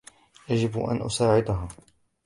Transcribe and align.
يجب 0.49 0.79
أن 0.79 1.01
أساعدها. 1.01 1.67